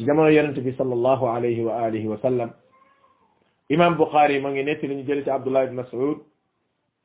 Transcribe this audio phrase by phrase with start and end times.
[0.00, 2.50] ci jamono bi sallallahu alayhi wa alihi wa sallam
[3.68, 6.18] imam Bukhari yi ma ngi netti li ñu jële ci Abdullah ibn Mas'ud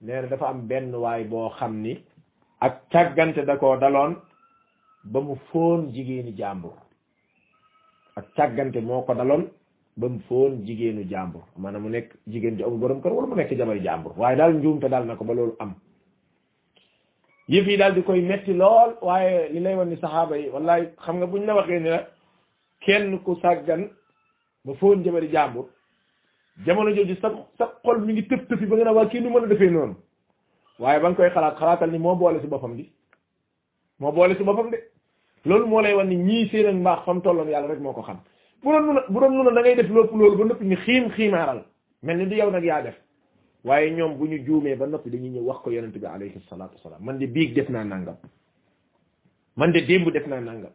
[0.01, 1.99] nee dafa am benn waay boo xam ni
[2.61, 4.15] ak càggante da koo daloon
[5.03, 6.71] ba mu foon jigéenu jàmbur
[8.15, 9.49] ak càggante moo ko daloon
[9.97, 13.35] ba mu foon jigéenu jàmbur maanaam mu nekk jigéen ju amul borom kër wala mu
[13.35, 15.75] nekk jabar jàmbur waaye daal njuumte daal na ko ba loolu am
[17.49, 21.17] yëf yi daal di koy metti lool waaye li lay wan saxaaba yi wallaay xam
[21.17, 22.07] nga la
[22.85, 23.89] kenn ku saggan
[24.63, 25.65] ba foon jabari jàmbur
[26.65, 29.29] jamono joju sa sa xol mi ngi tëf tëfi ba nga ne waa kii nu
[29.29, 29.95] mën a defee noonu
[30.79, 32.89] waaye ba nga koy xalaat xalaatal ni moo boole si boppam di
[33.99, 34.77] moo boole si boppam de
[35.45, 38.01] loolu moo lay wan ni ñii seen ak mbaax xam tolloon yàlla rek moo ko
[38.01, 38.19] xam
[38.63, 40.61] bu doon mun a bu doon mun a da ngay def lopp loolu ba nopp
[40.61, 41.65] ñu xiim xiimaaral
[42.03, 42.95] mel ni du yow nag yaa def
[43.63, 46.75] waaye ñoom bu ñu juumee ba noppi dañuy ñëw wax ko yonent bi alayhi salaatu
[46.75, 48.17] wasalaam man de biig def naa nangam
[49.57, 50.71] man de démb def naa nangam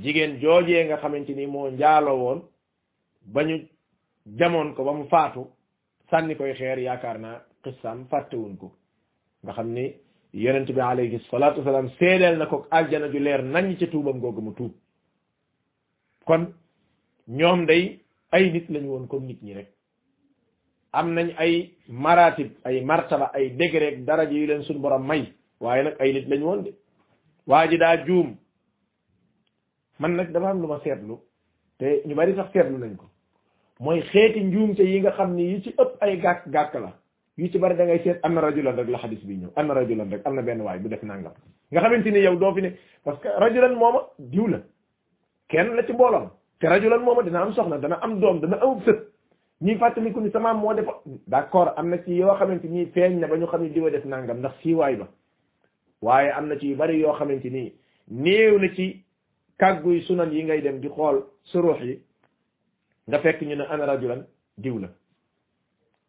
[0.00, 2.38] jigéen jooje nga xamante ni moo njaaloo woon
[3.34, 3.56] ba ñu
[4.38, 5.46] jamoon ko ba mu faatu
[6.10, 8.72] sànni koy xeer yaakaar naa xissaam fàttewuñ ko
[9.42, 9.84] nga xam ni
[10.32, 14.40] yonent bi alayhi salaatu wasalaam seedeel na ko aljana ju leer nañ ca tuubam googu
[14.40, 14.72] mu tuub
[16.26, 16.52] kon
[17.28, 17.98] ñoom day
[18.32, 19.66] ay nit lañu woon comme nit ñi rek
[20.92, 25.82] am nañ ay maratib ay martaba ay degré daraja yu leen suñ borom may waaye
[25.84, 26.72] nag ay nit lañu woon de
[27.46, 28.36] waa daa juum
[29.98, 31.18] man nak dafa am luma setlu
[31.78, 33.06] te ñu bari sax setlu nañ ko
[33.80, 36.92] mooy xeeti njuumte yi nga xamni yi ci ëpp ay gak gak la
[37.38, 39.66] yi ci bari da ngay set am na rajulan rek la hadith bi ñëw am
[39.66, 41.32] na rajulan rek amna ben way bu def nangam
[41.70, 42.70] nga xamanteni yow do fi ne
[43.04, 44.60] parce que rajulan moma diw la
[45.48, 48.80] kenn la ci mbolam te rajulan moma dina am soxna dana am dom dana am
[48.80, 49.00] fet
[49.62, 50.86] ñi ñuy ko ni sama mo def
[51.26, 54.96] d'accord amna ci yo xamanteni feñ na bañu xamni xam ne def nangam ndax way
[54.96, 55.08] ba
[56.02, 57.72] waye amna ci bari yo xamanteni
[58.08, 59.05] néew na ci
[59.58, 61.98] kàgguy sunan yi ngay dem di xool surux yi
[63.08, 64.22] nga fekk ñu ne ana rajulan
[64.58, 64.88] diw la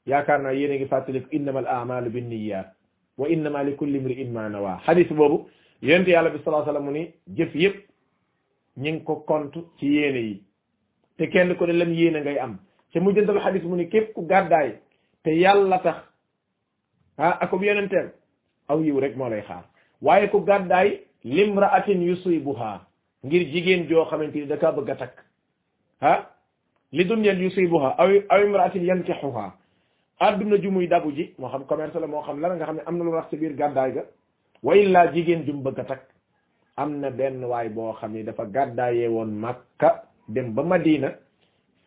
[0.06, 2.74] yaakaar naa yéen a ngi fàttali innama al a'malu binniyat
[3.18, 5.48] wa innama li kulli imri'in ma nawa hadith boobu
[5.82, 7.76] yonent yàlla bi sallallahu alayhi wasallam mu ni jëf yëpp
[8.78, 10.44] ñi ngi ko compte ci yéene yi
[11.18, 12.58] te kenn ko la lam yéene ngay am
[12.92, 14.76] te mu jëndal hadith mu ni képp ku gàddaay
[15.24, 15.96] te yàlla tax
[17.18, 18.12] ah akub yonenteem
[18.68, 19.64] aw yiw rek moo lay xaar
[20.02, 22.87] waaye ku gàddaay limra'atin yusibuha
[23.26, 24.90] ngir jigéen joo xamante ni da kaa bëgg
[26.00, 26.22] a
[26.92, 28.40] li dunyan yusibuha aw aw
[28.76, 29.52] yankihuha
[30.20, 32.82] adduna ju muy dabu ji moo xam commerce la moo xam lan nga xam ne
[32.86, 34.04] am na lu rax ci biir gàddaay ga
[34.64, 34.76] wa
[35.14, 36.04] jigéen ju mu bëgg a takk
[36.76, 41.10] am na benn waay boo xam ne dafa gàddaayee woon Makka dem ba Madina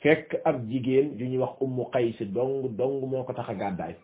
[0.00, 3.94] fekk ab jigéen ju ñuy wax ummu Qays dong dong moo ko tax a gàddaay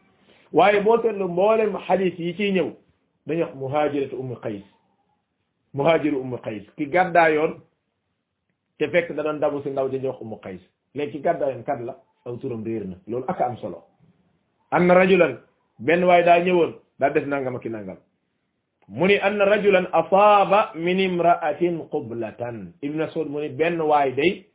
[0.53, 2.71] waaye boo seetlu mboolem xadiis yi ciy ñëw
[3.27, 4.63] dañuy wax muhaajiratu ummu Qays
[5.75, 7.61] muhaajiru ummu qays ki gàddaayoon
[8.79, 10.61] te fekk da doon dabu si ndaw ja jox ummu qays
[10.95, 11.97] léegi ki gàddaayoon kat la
[12.27, 13.83] aw turam réer na loolu ak am solo
[14.71, 15.39] anna rajulan
[15.79, 17.97] benn waay daa ñëwoon daa def nangam ak nangam
[18.89, 24.47] mu ni anna rajulan asaaba min imra'atin qublatan ibn Mas'ud mu ni benn waay day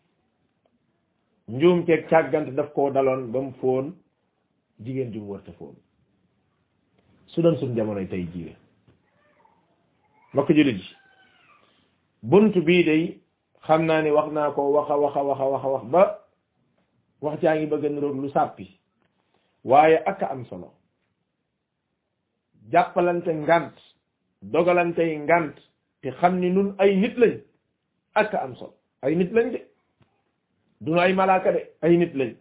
[1.48, 3.94] njuum teeg càggante daf koo daloon ba mu fóon
[4.80, 5.76] jigéen ju mu warta fóon
[7.28, 8.56] su doon suñ jamonoy tey jii la
[10.34, 10.96] mbokk jullit ji
[12.22, 13.04] bunt bii day
[13.66, 16.02] xam naa ni wax naa ko wax waxa waxa a wax ba
[17.26, 18.66] wax ngi bëgg a niroog lu sàppi
[19.70, 20.70] waaye ak am solo
[22.72, 23.76] jàppalante ngant
[24.54, 25.56] dogalantey ngant
[26.02, 27.34] te xam ni nun ay nit lañ
[28.22, 29.60] ak am solo ay nit lañ de
[30.84, 32.32] dunu ay malaaka de ay nit lañ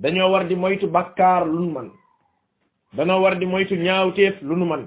[0.00, 1.88] dañoo war di moytu bakkaar lu nu man
[2.96, 4.84] dañoo war di moytu ñaawteef lu nu man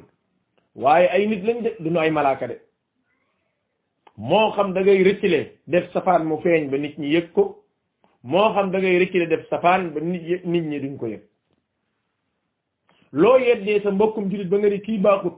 [0.82, 2.69] waaye ay nit lañ de dunu ay malaaka de
[4.20, 7.64] moo xam da ngay rëccale def safaan mu feeñ ba nit ñi yëg ko
[8.24, 11.22] moo xam dangay ngay def safaan ba nit nit ñi duñ ko yëg
[13.14, 15.36] loo yeddee sa mbokkum jullit ba nga ni kii baaxut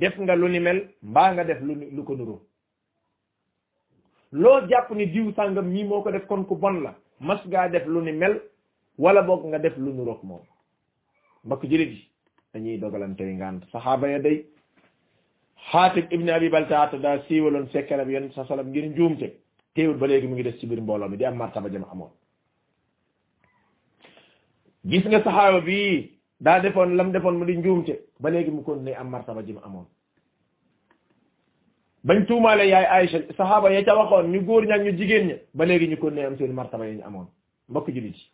[0.00, 2.40] def nga lu ni mel mbaa nga def lu lu ko nuroo
[4.32, 7.68] loo jàpp ni diw sàngam mii moo ko def kon ku bon la mas ngaa
[7.68, 8.40] def lu ni mel
[8.98, 10.42] wala boog nga def lu nuroog moom
[11.44, 12.04] mbokk jullit yi
[12.52, 14.44] dañuy dogalante yi ngànt saxaaba ya day
[15.68, 19.26] Xaatib ibn Abi Baltaata daa siiwaloon sekkeram Yonent sa sallam ngir njuumte
[19.74, 22.10] teewul ba léegi mu ngi des ci biir mbooloo mi di am martaba jëm amoon
[24.90, 25.78] gis nga saxaaba bi
[26.40, 29.58] daa defoon lam defoon mu di njuumte ba léegi mu kon ne am martaba jëm
[29.62, 29.86] amoon
[32.04, 35.64] bañ tuumaale yaay Aïcha saxaaba ya ca waxoon ñu góor ñak ñu jigéen ña ba
[35.66, 37.26] léegi ñu kon ne am seen martaba ya ñu amoon
[37.68, 38.26] mbokk jullit yi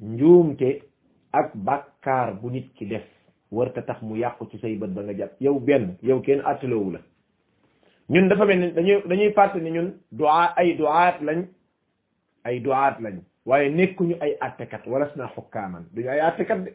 [0.00, 0.82] njuumte
[1.30, 3.04] ak bàkkaar bu nit ki def
[3.50, 6.92] warta tax mu yàqu ci say bët ba nga jàpp yow benn yow kenn àttalewu
[6.92, 6.98] la
[8.08, 11.46] ñun dafa mel ni dañuy dañuy fàttali ni ñun du'a ay du'aat lañ
[12.44, 13.14] ay du'aat lañ
[13.46, 16.70] waaye nekkuñu ay àttekat wala suna xukkaaman duñu ay àttekat de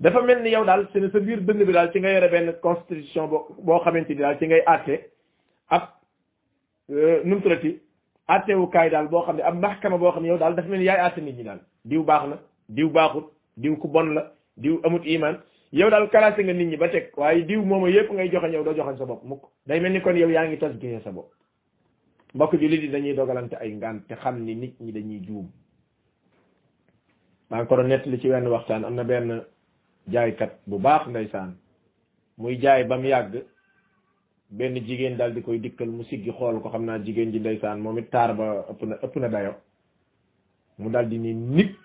[0.00, 2.52] dafa mel ni yow daal seen sa biir bënn bi daal ci nga yore benn
[2.60, 4.98] constitution boo boo xamante ni daal ci ngay àtte
[5.70, 5.82] ab
[6.90, 7.80] euh, numturati
[8.28, 10.84] àttewukaay daal boo xam ne ab maxkama boo xam ne yow daal dafa mel ni
[10.84, 12.36] yaay àtte nit ñi daal diw baax na
[12.68, 15.38] diw baaxut diw ku la diw amut imaan
[15.72, 18.64] yow daal classé nga nit ñi ba teg waaye diw moom yépp ngay joxañ yow
[18.66, 21.30] doo joxañ sa bopp mukk day mel ni kon yow yaa ngi tasgiyee sa bopp
[22.34, 25.48] mbokk jullit yi dañuy dogalante ay ngaan te xam ni nit ñi dañuy juum
[27.50, 29.44] maa ko doon nettali ci wenn waxtaan am na benn
[30.10, 31.54] jaaykat bu baax ndeysaan
[32.38, 33.44] muy jaay ba mu yàgg
[34.50, 37.80] benn jigéen daal di koy dikkal mu siggi xool ko xam naa jigéen ji ndeysaan
[37.80, 39.54] moom it taar ba ëpp na ëpp na dayo
[40.78, 41.76] mu daal di ni nikk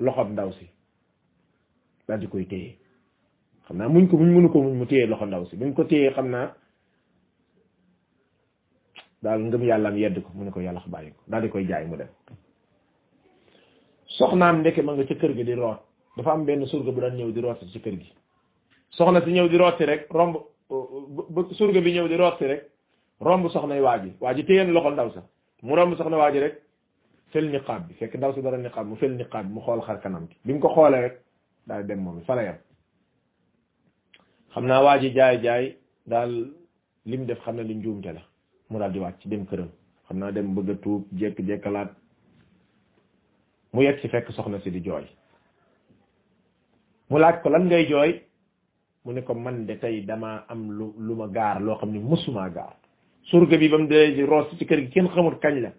[0.00, 0.66] loxob ndaw si
[2.08, 2.76] daal di koy téye
[3.66, 5.84] xam naa muñ ko muñ mënu ko muñ mu téye loxo ndaw si buñ ko
[5.84, 6.54] téyee xam naa
[9.22, 11.86] daal ngëm yàllaam yedd ko mu ne ko yàlla bàyyi ko daal di koy jaay
[11.86, 12.08] mu dem
[14.18, 15.78] soxnaam ndeke ma nga ci kër gi di root
[16.16, 18.12] dafa am benn surga bu daan ñëw di rooti ci kër gi
[18.90, 20.36] soxna si ñëw di rooti rek romb
[21.52, 22.70] surga bi ñëw di rooti rek
[23.20, 25.22] romb soxnay waa ji waa ji téyeen loxo ndaw sa
[25.62, 26.62] mu romb soxna waa ji rek
[27.30, 30.00] fel niqaab bi fekk ndaw sa dara niqaab mu fel niqaab bi xool xar
[30.44, 31.22] bi ko xoolee rek
[31.66, 32.58] daal dem moom fa la yam
[34.52, 35.76] xam naa waa ji jaay jaay
[36.06, 36.30] daal
[37.06, 38.22] lim def xam ne li njuumte la
[38.70, 39.68] mu daal di ci dem këram
[40.08, 41.90] xam naa dem bëgg a tuub jékki-jékkalaat
[43.72, 45.04] mu yet ci fekk soxna si di jooy
[47.08, 48.22] mu laaj ko lan ngay jooy
[49.04, 51.98] mu ne ko man de tey damaa am lu lu ma gaar loo xam ne
[51.98, 52.76] mësumaa gaar
[53.30, 55.70] surga bi ba mu dee di roos ci kër gi kenn xamul kañ la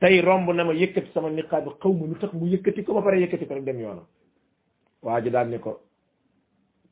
[0.00, 2.94] tey romb na ma yëkkati sama niqaab bi xaw ma lu tax mu yëkkati ko
[2.94, 4.04] ba pare yëkkati ko dem yoonam
[5.02, 5.80] waa ji daan ni ko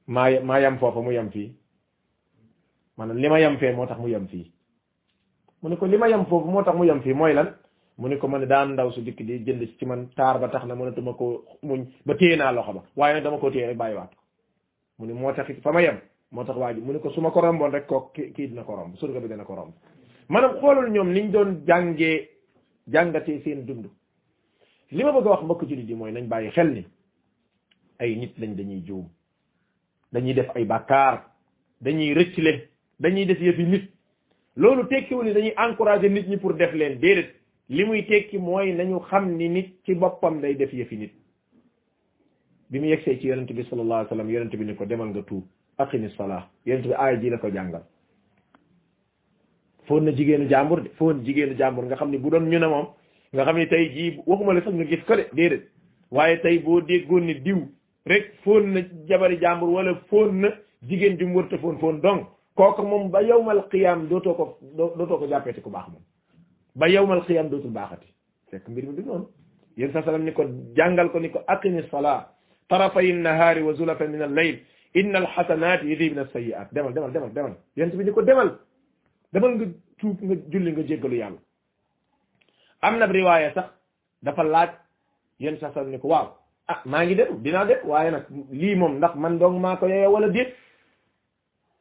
[0.06, 1.48] maa maa yem foofa mu yam fii
[2.98, 4.46] maanaam li ma yem fee moo tax mu yem fii
[5.62, 7.54] mu ne ko li ma yem foofu moo tax mu yem fii mooy lan
[7.98, 10.48] mu ne ko ma man daan ndaw su dikk li jënd ci man taar ba
[10.48, 13.76] tax na mënatuma ko muñ ba téye naa loxo ba waaye dama koo téye rek
[13.76, 14.18] bàyyiwaat ko
[14.98, 16.00] mu ne moo tax fa ma yem
[16.32, 18.64] moo tax waa ji mu ne ko su ma ko romboon rek koo kii dina
[18.64, 19.72] ko romb surga bi dina ko romb
[20.28, 22.28] maanaam xoolul ñoom niñ doon jàngee
[22.88, 23.86] jàngatee seen dund
[24.90, 26.84] li ma a wax mbokk jullit mooy nañ bàyyi xel ni
[28.00, 29.08] ay nit lañ dañuy juum
[30.12, 31.26] dañuy def ay bàkkaar
[31.80, 32.68] dañuy rëccile
[32.98, 33.90] dañuy def yëfi nit
[34.56, 37.30] loolu tekkiwul ni dañuy encourager nit ñi pour def leen déedéet
[37.68, 41.12] li muy tekki mooy nañu xam ni nit ci boppam day def yëfi nit
[42.70, 45.44] bi mu yegsee ci yonent bi sallallahu alayhi wasallam bi ni ko demal nga tuub
[45.76, 47.82] aqimi salaa yonent bi aaya ji la ko jàngal
[49.86, 52.66] foon na jigéenu jàmbur de foon jigéenu jàmbur nga xam ne bu doon ñu ne
[52.66, 52.86] moom
[53.34, 55.60] nga xam ne tey jii waxuma sax nga gis ko de
[56.10, 57.58] waaye tey boo déggoon ni diw
[58.06, 60.48] rek fon na jabari jàmbur wala fon na
[60.82, 62.26] jigen ji mu fon fon donc
[62.56, 66.02] koko mom ba yawmal qiyam doto ko doto ko jappeti ku bax mom
[66.76, 68.06] ba yawmal qiyam doto baxati
[68.50, 69.26] fekk mbir mi non
[69.76, 70.44] yéen salam ni ko
[70.76, 72.26] jàngal ko ni ko aqimi salaa
[72.68, 74.58] tarafay nahaari wa zulafa min al layl
[74.94, 78.58] in al xasanaati yudhibna sayiat demal demal demal demal yéen bi ni ko demal
[79.32, 79.66] demal nga
[80.00, 81.38] tuub nga julli nga jegalu yàlla
[82.80, 83.68] amna na riwaaya sax
[84.22, 84.70] dafa laaj
[85.38, 86.26] yéen salam ni ko waaw
[86.70, 88.24] ah maa ngi dem dinaa dem waaye nag
[88.60, 90.50] lii moom ndax man dong maa ko yeyoo wala déet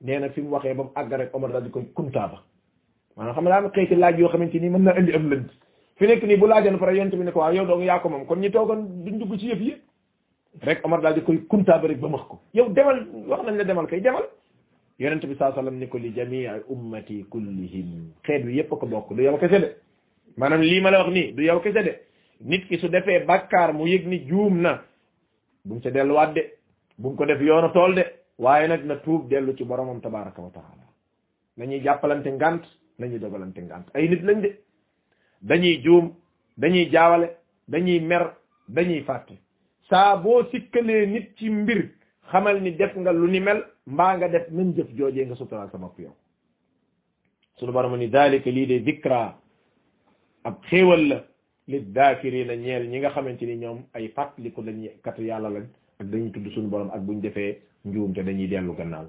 [0.01, 2.37] nee na mu waxee ba mu àgg rek Omar daal di koy kuntaaba
[3.15, 5.45] maanaam xam nga daa ma xëy ni mën naa indi am lënd
[5.97, 8.09] fi nekk nii bu laajoon pare yent bi ne ko waaw yow dong yaa ko
[8.09, 9.75] moom ñi toogoon duñ dugg ci yëf yi
[11.99, 12.99] ba max ko yow demal
[13.29, 14.25] wax la demal kay demal
[14.99, 17.89] yonent bi sallallahu alayhi wasallam ni ko li jami'i ummati kullihim
[18.25, 19.69] xeet wi yëpp a ko bokk du yow kese de
[20.37, 22.08] maanaam lii ma wax nii du yow kese de.
[22.41, 24.81] nit ki su defee bakkaar mu yëg ni juum na
[25.65, 26.53] bu ci delluwaat de
[26.97, 28.05] bu mu ko def yoonu tool de
[28.37, 30.85] waaye nag na tuub dellu ci boromam tabaraka wa taala
[31.57, 32.61] nañuy jàppalante ngant
[32.97, 34.61] nañuy dogalante ngant ay nit lañ de
[35.41, 36.15] dañuy juum
[36.57, 38.35] dañuy jaawale dañuy mer
[38.69, 39.33] dañuy fàtte
[39.89, 41.91] saa boo sikkalee nit ci mbir
[42.31, 45.69] xamal ni def nga lu ni mel mbaa nga def nañ jëf joojee nga suturaal
[45.71, 46.15] sama yow
[47.57, 49.35] sunu borom ni daalika lii de dikra
[50.43, 51.28] ab xéewal la
[51.69, 55.65] li daakirina ñeel ñi nga xamante ni ñoom ay fàttaliku lañ kat yàlla lañ
[55.99, 57.51] ak dañuy tudd suñu borom ak bu ñu defee
[57.85, 59.05] njuum te dañuy dellu gannaaw